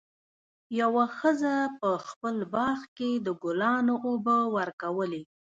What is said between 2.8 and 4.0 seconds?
کې د ګلانو